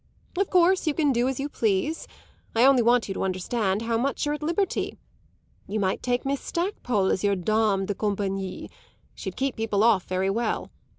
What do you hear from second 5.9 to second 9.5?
take Miss Stackpole as your dame de compagnie; she'd